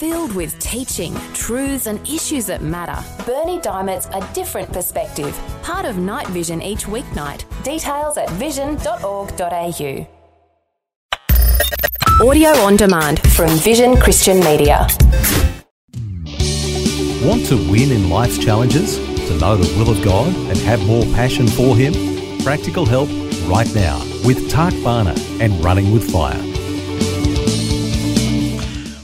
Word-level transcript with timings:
Filled 0.00 0.34
with 0.34 0.58
teaching, 0.60 1.12
truths, 1.34 1.86
and 1.86 2.00
issues 2.08 2.46
that 2.46 2.62
matter. 2.62 3.04
Bernie 3.26 3.60
Diamond's 3.60 4.06
A 4.14 4.26
Different 4.32 4.72
Perspective. 4.72 5.38
Part 5.62 5.84
of 5.84 5.98
Night 5.98 6.26
Vision 6.28 6.62
each 6.62 6.86
weeknight. 6.86 7.44
Details 7.64 8.16
at 8.16 8.30
vision.org.au. 8.30 10.08
Audio 12.26 12.48
on 12.48 12.76
demand 12.76 13.20
from 13.34 13.50
Vision 13.58 13.94
Christian 13.98 14.40
Media. 14.40 14.86
Want 17.22 17.44
to 17.48 17.56
win 17.70 17.92
in 17.92 18.08
life's 18.08 18.38
challenges? 18.38 18.96
To 18.96 19.36
know 19.36 19.58
the 19.58 19.78
will 19.78 19.90
of 19.90 20.02
God 20.02 20.34
and 20.34 20.56
have 20.60 20.82
more 20.86 21.04
passion 21.12 21.46
for 21.46 21.76
Him? 21.76 21.92
Practical 22.42 22.86
help 22.86 23.10
right 23.46 23.70
now 23.74 23.98
with 24.24 24.48
Tak 24.48 24.72
Bhana 24.82 25.14
and 25.42 25.62
Running 25.62 25.92
with 25.92 26.10
Fire. 26.10 26.49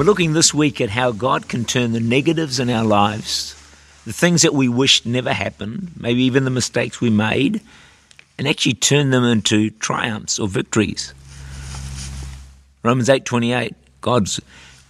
We're 0.00 0.06
looking 0.06 0.32
this 0.32 0.54
week 0.54 0.80
at 0.80 0.88
how 0.88 1.12
God 1.12 1.46
can 1.46 1.66
turn 1.66 1.92
the 1.92 2.00
negatives 2.00 2.58
in 2.58 2.70
our 2.70 2.86
lives, 2.86 3.52
the 4.06 4.14
things 4.14 4.40
that 4.40 4.54
we 4.54 4.66
wished 4.66 5.04
never 5.04 5.30
happened, 5.30 5.90
maybe 5.94 6.22
even 6.22 6.44
the 6.44 6.50
mistakes 6.50 7.02
we 7.02 7.10
made, 7.10 7.60
and 8.38 8.48
actually 8.48 8.72
turn 8.72 9.10
them 9.10 9.24
into 9.24 9.68
triumphs 9.68 10.38
or 10.38 10.48
victories. 10.48 11.12
Romans 12.82 13.10
8:28 13.10 13.74
God's 14.00 14.40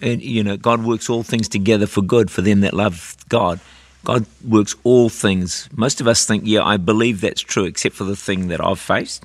and 0.01 0.23
you 0.23 0.45
know 0.45 0.57
God 0.57 0.85
works 0.85 1.11
all 1.11 1.25
things 1.25 1.49
together 1.49 1.89
for 1.89 2.03
good 2.03 2.31
for 2.31 2.43
them 2.43 2.61
that 2.61 2.73
love 2.73 3.17
God. 3.29 3.59
God 4.05 4.27
works 4.47 4.77
all 4.85 5.09
things. 5.09 5.69
Most 5.73 6.01
of 6.01 6.07
us 6.07 6.25
think, 6.25 6.45
yeah, 6.47 6.63
I 6.63 6.77
believe 6.77 7.21
that's 7.21 7.41
true 7.41 7.65
except 7.65 7.97
for 7.97 8.05
the 8.05 8.15
thing 8.15 8.47
that 8.47 8.65
I've 8.65 8.79
faced 8.79 9.25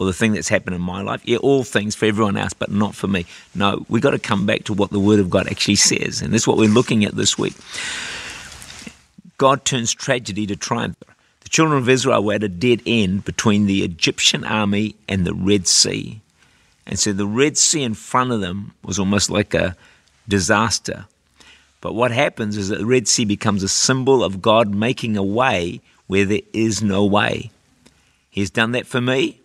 or 0.00 0.06
the 0.06 0.14
thing 0.14 0.32
that's 0.32 0.48
happened 0.48 0.74
in 0.74 0.80
my 0.80 1.02
life. 1.02 1.20
Yeah, 1.26 1.36
all 1.36 1.62
things 1.62 1.94
for 1.94 2.06
everyone 2.06 2.38
else, 2.38 2.54
but 2.54 2.72
not 2.72 2.94
for 2.94 3.06
me. 3.06 3.26
No, 3.54 3.84
we've 3.90 4.00
got 4.00 4.12
to 4.12 4.18
come 4.18 4.46
back 4.46 4.64
to 4.64 4.72
what 4.72 4.90
the 4.90 4.98
Word 4.98 5.20
of 5.20 5.28
God 5.28 5.46
actually 5.46 5.76
says. 5.76 6.22
And 6.22 6.32
that's 6.32 6.48
what 6.48 6.56
we're 6.56 6.70
looking 6.70 7.04
at 7.04 7.14
this 7.14 7.36
week. 7.36 7.52
God 9.36 9.66
turns 9.66 9.92
tragedy 9.92 10.46
to 10.46 10.56
triumph. 10.56 10.96
The 11.40 11.50
children 11.50 11.76
of 11.76 11.88
Israel 11.90 12.24
were 12.24 12.32
at 12.32 12.42
a 12.42 12.48
dead 12.48 12.80
end 12.86 13.26
between 13.26 13.66
the 13.66 13.82
Egyptian 13.84 14.42
army 14.42 14.96
and 15.06 15.26
the 15.26 15.34
Red 15.34 15.68
Sea. 15.68 16.22
And 16.86 16.98
so 16.98 17.12
the 17.12 17.26
Red 17.26 17.58
Sea 17.58 17.82
in 17.82 17.92
front 17.92 18.32
of 18.32 18.40
them 18.40 18.72
was 18.82 18.98
almost 18.98 19.28
like 19.28 19.52
a 19.52 19.76
disaster. 20.26 21.04
But 21.82 21.94
what 21.94 22.10
happens 22.10 22.56
is 22.56 22.70
that 22.70 22.78
the 22.78 22.86
Red 22.86 23.06
Sea 23.06 23.26
becomes 23.26 23.62
a 23.62 23.68
symbol 23.68 24.24
of 24.24 24.40
God 24.40 24.74
making 24.74 25.18
a 25.18 25.22
way 25.22 25.82
where 26.06 26.24
there 26.24 26.40
is 26.54 26.82
no 26.82 27.04
way. 27.04 27.50
He's 28.30 28.50
done 28.50 28.72
that 28.72 28.86
for 28.86 29.02
me. 29.02 29.39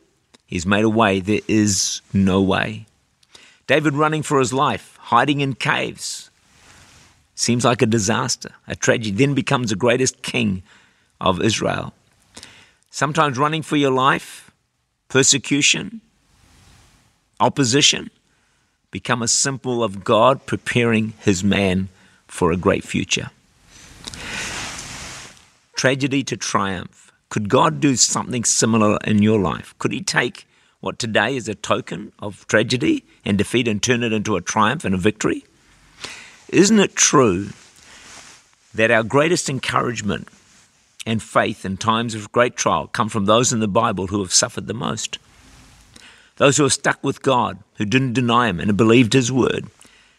He's 0.46 0.66
made 0.66 0.86
a 0.86 0.90
way. 0.90 1.20
There 1.20 1.42
is 1.48 2.02
no 2.14 2.42
way. 2.42 2.86
David 3.68 3.94
running 3.94 4.24
for 4.24 4.40
his 4.40 4.54
life, 4.54 4.98
hiding 5.02 5.42
in 5.42 5.56
caves. 5.56 6.30
Seems 7.34 7.66
like 7.66 7.82
a 7.82 7.88
disaster, 7.88 8.52
a 8.68 8.76
tragedy. 8.76 9.12
Then 9.12 9.34
becomes 9.34 9.72
the 9.72 9.76
greatest 9.76 10.22
king 10.22 10.64
of 11.20 11.42
Israel. 11.42 11.94
Sometimes 12.92 13.38
running 13.38 13.62
for 13.62 13.76
your 13.76 13.92
life, 13.92 14.52
persecution, 15.10 16.02
opposition, 17.40 18.10
become 18.92 19.22
a 19.22 19.28
symbol 19.28 19.84
of 19.84 20.04
God 20.04 20.46
preparing 20.46 21.14
his 21.20 21.44
man 21.44 21.90
for 22.28 22.52
a 22.52 22.58
great 22.58 22.84
future. 22.84 23.32
Tragedy 25.76 26.24
to 26.24 26.38
triumph. 26.38 27.12
Could 27.36 27.50
God 27.50 27.82
do 27.82 27.98
something 27.98 28.46
similar 28.46 28.98
in 29.04 29.22
your 29.22 29.38
life? 29.38 29.76
Could 29.78 29.92
He 29.92 30.00
take 30.00 30.48
what 30.80 30.98
today 30.98 31.36
is 31.36 31.50
a 31.50 31.54
token 31.54 32.14
of 32.18 32.48
tragedy 32.48 33.04
and 33.26 33.38
defeat 33.38 33.68
and 33.68 33.84
turn 33.84 34.04
it 34.04 34.14
into 34.14 34.38
a 34.38 34.42
triumph 34.42 34.86
and 34.86 34.96
a 34.96 34.98
victory? 34.98 35.44
Isn't 36.48 36.80
it 36.80 36.96
true 36.96 37.50
that 38.74 38.90
our 38.90 39.04
greatest 39.04 39.50
encouragement 39.50 40.30
and 41.06 41.22
faith 41.22 41.66
in 41.66 41.76
times 41.76 42.16
of 42.16 42.32
great 42.32 42.56
trial 42.56 42.88
come 42.88 43.10
from 43.10 43.26
those 43.26 43.52
in 43.52 43.60
the 43.60 43.68
Bible 43.68 44.08
who 44.08 44.22
have 44.22 44.32
suffered 44.32 44.68
the 44.68 44.74
most? 44.74 45.20
Those 46.38 46.56
who 46.56 46.64
are 46.64 46.70
stuck 46.70 47.04
with 47.04 47.22
God, 47.22 47.60
who 47.74 47.84
didn't 47.84 48.14
deny 48.14 48.48
Him 48.48 48.62
and 48.62 48.78
believed 48.78 49.12
His 49.12 49.30
word. 49.30 49.66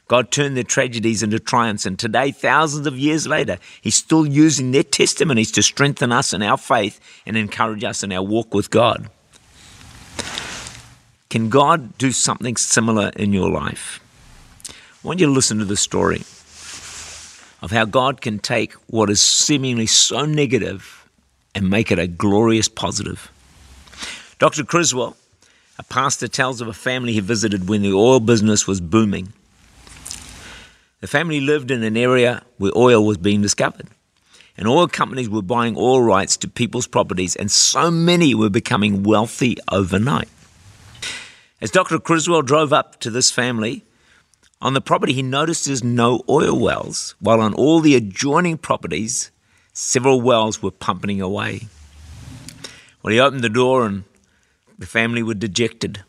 God 0.08 0.30
turned 0.30 0.56
their 0.56 0.64
tragedies 0.64 1.22
into 1.22 1.40
triumphs, 1.40 1.84
and 1.84 1.98
today, 1.98 2.30
thousands 2.30 2.86
of 2.86 2.96
years 2.96 3.26
later, 3.26 3.58
He's 3.80 3.96
still 3.96 4.24
using 4.24 4.70
their 4.70 4.84
testimonies 4.84 5.50
to 5.52 5.62
strengthen 5.62 6.12
us 6.12 6.32
in 6.32 6.42
our 6.42 6.56
faith 6.56 7.00
and 7.26 7.36
encourage 7.36 7.82
us 7.82 8.02
in 8.04 8.12
our 8.12 8.22
walk 8.22 8.54
with 8.54 8.70
God. 8.70 9.10
Can 11.28 11.48
God 11.48 11.98
do 11.98 12.12
something 12.12 12.56
similar 12.56 13.10
in 13.16 13.32
your 13.32 13.50
life? 13.50 14.00
I 14.68 14.72
want 15.08 15.20
you 15.20 15.26
to 15.26 15.32
listen 15.32 15.58
to 15.58 15.64
the 15.64 15.76
story 15.76 16.22
of 17.62 17.72
how 17.72 17.84
God 17.84 18.20
can 18.20 18.38
take 18.38 18.74
what 18.86 19.10
is 19.10 19.20
seemingly 19.20 19.86
so 19.86 20.24
negative 20.24 21.08
and 21.54 21.68
make 21.68 21.90
it 21.90 21.98
a 21.98 22.06
glorious 22.06 22.68
positive. 22.68 23.30
Dr. 24.38 24.62
Criswell, 24.62 25.16
a 25.78 25.82
pastor, 25.82 26.28
tells 26.28 26.60
of 26.60 26.68
a 26.68 26.72
family 26.72 27.12
he 27.12 27.20
visited 27.20 27.68
when 27.68 27.82
the 27.82 27.92
oil 27.92 28.20
business 28.20 28.66
was 28.66 28.80
booming. 28.80 29.32
The 31.00 31.06
family 31.06 31.40
lived 31.40 31.70
in 31.70 31.82
an 31.82 31.96
area 31.96 32.42
where 32.56 32.72
oil 32.76 33.04
was 33.04 33.18
being 33.18 33.42
discovered. 33.42 33.88
And 34.56 34.66
oil 34.66 34.88
companies 34.88 35.28
were 35.28 35.42
buying 35.42 35.76
oil 35.76 36.00
rights 36.00 36.38
to 36.38 36.48
people's 36.48 36.86
properties, 36.86 37.36
and 37.36 37.50
so 37.50 37.90
many 37.90 38.34
were 38.34 38.48
becoming 38.48 39.02
wealthy 39.02 39.58
overnight. 39.70 40.28
As 41.60 41.70
Dr. 41.70 41.98
Criswell 41.98 42.40
drove 42.40 42.72
up 42.72 42.98
to 43.00 43.10
this 43.10 43.30
family, 43.30 43.84
on 44.62 44.72
the 44.72 44.80
property 44.80 45.12
he 45.12 45.22
noticed 45.22 45.66
there's 45.66 45.84
no 45.84 46.22
oil 46.28 46.58
wells, 46.58 47.14
while 47.20 47.42
on 47.42 47.52
all 47.52 47.80
the 47.80 47.94
adjoining 47.94 48.56
properties, 48.56 49.30
several 49.74 50.22
wells 50.22 50.62
were 50.62 50.70
pumping 50.70 51.20
away. 51.20 51.68
Well, 53.02 53.12
he 53.12 53.20
opened 53.20 53.44
the 53.44 53.50
door 53.50 53.84
and 53.84 54.04
the 54.78 54.86
family 54.86 55.22
were 55.22 55.34
dejected. 55.34 56.02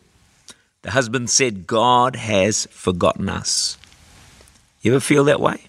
The 0.83 0.91
husband 0.91 1.29
said, 1.29 1.67
God 1.67 2.15
has 2.15 2.65
forgotten 2.71 3.27
us. 3.27 3.77
You 4.81 4.93
ever 4.93 4.99
feel 4.99 5.23
that 5.25 5.39
way? 5.39 5.61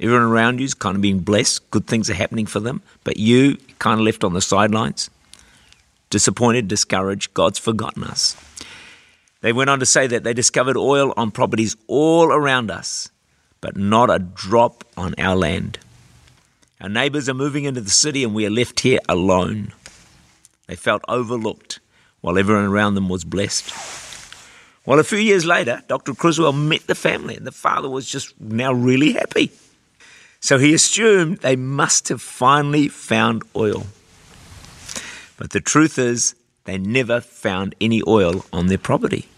Everyone 0.00 0.22
around 0.22 0.58
you 0.58 0.64
is 0.64 0.74
kind 0.74 0.96
of 0.96 1.02
being 1.02 1.20
blessed, 1.20 1.70
good 1.70 1.86
things 1.86 2.10
are 2.10 2.14
happening 2.14 2.46
for 2.46 2.60
them, 2.60 2.82
but 3.04 3.16
you 3.16 3.56
kind 3.78 4.00
of 4.00 4.04
left 4.04 4.24
on 4.24 4.32
the 4.32 4.40
sidelines, 4.40 5.08
disappointed, 6.10 6.68
discouraged, 6.68 7.32
God's 7.32 7.58
forgotten 7.58 8.04
us. 8.04 8.36
They 9.40 9.52
went 9.52 9.70
on 9.70 9.78
to 9.80 9.86
say 9.86 10.06
that 10.06 10.24
they 10.24 10.34
discovered 10.34 10.76
oil 10.76 11.12
on 11.16 11.30
properties 11.30 11.76
all 11.86 12.32
around 12.32 12.70
us, 12.70 13.10
but 13.60 13.76
not 13.76 14.10
a 14.10 14.18
drop 14.18 14.84
on 14.96 15.14
our 15.18 15.36
land. 15.36 15.78
Our 16.80 16.88
neighbors 16.88 17.28
are 17.28 17.34
moving 17.34 17.64
into 17.64 17.80
the 17.80 17.90
city 17.90 18.24
and 18.24 18.34
we 18.34 18.46
are 18.46 18.50
left 18.50 18.80
here 18.80 18.98
alone. 19.08 19.72
They 20.66 20.76
felt 20.76 21.04
overlooked 21.08 21.78
while 22.20 22.38
everyone 22.38 22.64
around 22.64 22.94
them 22.94 23.08
was 23.08 23.24
blessed. 23.24 23.70
Well, 24.86 24.98
a 24.98 25.04
few 25.04 25.18
years 25.18 25.46
later, 25.46 25.82
Dr. 25.88 26.14
Criswell 26.14 26.52
met 26.52 26.86
the 26.86 26.94
family, 26.94 27.36
and 27.36 27.46
the 27.46 27.52
father 27.52 27.88
was 27.88 28.06
just 28.06 28.38
now 28.38 28.72
really 28.72 29.12
happy. 29.12 29.50
So 30.40 30.58
he 30.58 30.74
assumed 30.74 31.38
they 31.38 31.56
must 31.56 32.08
have 32.08 32.20
finally 32.20 32.88
found 32.88 33.44
oil. 33.56 33.86
But 35.38 35.50
the 35.50 35.60
truth 35.60 35.98
is, 35.98 36.34
they 36.64 36.76
never 36.76 37.22
found 37.22 37.74
any 37.80 38.02
oil 38.06 38.44
on 38.52 38.66
their 38.66 38.78
property. 38.78 39.28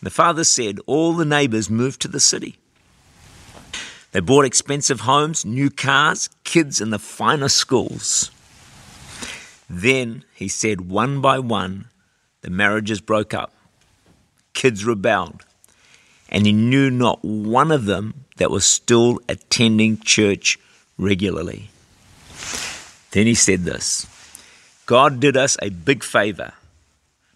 The 0.00 0.10
father 0.10 0.44
said 0.44 0.78
all 0.86 1.14
the 1.14 1.24
neighbors 1.24 1.68
moved 1.68 2.00
to 2.02 2.08
the 2.08 2.20
city. 2.20 2.56
They 4.12 4.20
bought 4.20 4.44
expensive 4.44 5.00
homes, 5.00 5.44
new 5.44 5.70
cars, 5.70 6.30
kids 6.44 6.80
in 6.80 6.90
the 6.90 7.00
finest 7.00 7.56
schools. 7.56 8.30
Then, 9.68 10.24
he 10.32 10.46
said, 10.46 10.88
one 10.88 11.20
by 11.20 11.40
one, 11.40 11.86
the 12.42 12.50
marriages 12.50 13.00
broke 13.00 13.34
up 13.34 13.52
kids 14.56 14.84
rebelled. 14.84 15.44
And 16.28 16.44
he 16.44 16.52
knew 16.52 16.90
not 16.90 17.24
one 17.24 17.70
of 17.70 17.84
them 17.84 18.24
that 18.38 18.50
was 18.50 18.64
still 18.64 19.20
attending 19.28 19.98
church 19.98 20.58
regularly. 20.98 21.70
Then 23.12 23.26
he 23.26 23.34
said 23.34 23.60
this 23.62 24.06
God 24.86 25.20
did 25.20 25.36
us 25.36 25.56
a 25.62 25.70
big 25.70 26.02
favor 26.02 26.52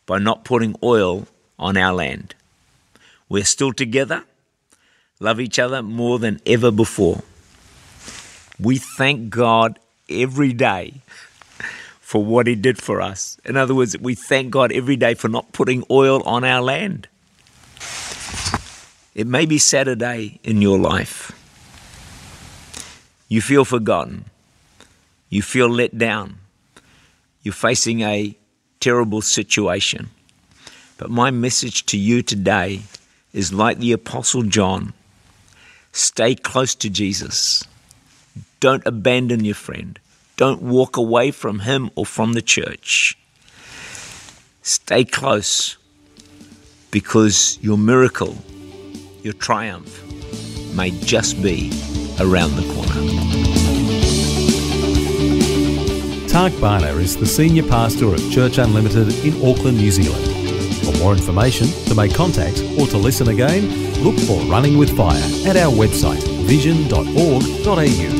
by 0.06 0.18
not 0.18 0.44
putting 0.44 0.74
oil 0.82 1.28
on 1.58 1.76
our 1.76 1.94
land. 1.94 2.34
We're 3.28 3.44
still 3.44 3.72
together, 3.72 4.24
love 5.20 5.40
each 5.40 5.58
other 5.58 5.82
more 5.82 6.18
than 6.18 6.40
ever 6.44 6.72
before. 6.72 7.22
We 8.58 8.78
thank 8.78 9.30
God 9.30 9.78
every 10.08 10.52
day 10.52 10.94
for 12.00 12.24
what 12.24 12.48
He 12.48 12.56
did 12.56 12.76
for 12.82 13.00
us. 13.00 13.38
In 13.44 13.56
other 13.56 13.74
words, 13.74 13.96
we 13.96 14.16
thank 14.16 14.50
God 14.50 14.72
every 14.72 14.96
day 14.96 15.14
for 15.14 15.28
not 15.28 15.52
putting 15.52 15.84
oil 15.90 16.22
on 16.24 16.42
our 16.42 16.60
land. 16.60 17.06
It 19.14 19.26
may 19.26 19.46
be 19.46 19.58
Saturday 19.58 20.38
in 20.44 20.62
your 20.62 20.78
life. 20.78 21.32
You 23.28 23.40
feel 23.40 23.64
forgotten. 23.64 24.24
You 25.28 25.42
feel 25.42 25.68
let 25.68 25.98
down. 25.98 26.38
You're 27.42 27.54
facing 27.54 28.02
a 28.02 28.36
terrible 28.80 29.22
situation. 29.22 30.10
But 30.98 31.10
my 31.10 31.30
message 31.30 31.86
to 31.86 31.96
you 31.96 32.22
today 32.22 32.82
is 33.32 33.52
like 33.52 33.78
the 33.78 33.92
Apostle 33.92 34.42
John. 34.42 34.92
Stay 35.92 36.34
close 36.34 36.74
to 36.76 36.90
Jesus. 36.90 37.64
Don't 38.60 38.86
abandon 38.86 39.44
your 39.44 39.54
friend. 39.54 39.98
Don't 40.36 40.62
walk 40.62 40.96
away 40.96 41.30
from 41.30 41.60
him 41.60 41.90
or 41.94 42.06
from 42.06 42.34
the 42.34 42.42
church. 42.42 43.16
Stay 44.62 45.04
close 45.04 45.76
because 46.90 47.58
your 47.62 47.78
miracle, 47.78 48.36
your 49.22 49.34
triumph, 49.34 50.02
may 50.74 50.90
just 51.00 51.42
be 51.42 51.70
around 52.20 52.56
the 52.56 52.62
corner. 52.74 52.90
Tak 56.28 56.52
Bhana 56.60 56.96
is 57.00 57.16
the 57.16 57.26
Senior 57.26 57.64
Pastor 57.64 58.14
of 58.14 58.30
Church 58.30 58.58
Unlimited 58.58 59.12
in 59.24 59.34
Auckland, 59.44 59.78
New 59.78 59.90
Zealand. 59.90 60.24
For 60.84 60.96
more 60.98 61.12
information, 61.12 61.66
to 61.86 61.94
make 61.94 62.14
contact, 62.14 62.62
or 62.78 62.86
to 62.86 62.98
listen 62.98 63.28
again, 63.28 63.68
look 64.02 64.18
for 64.20 64.40
Running 64.50 64.78
with 64.78 64.96
Fire 64.96 65.22
at 65.46 65.56
our 65.56 65.72
website 65.72 66.22
vision.org.au. 66.46 68.19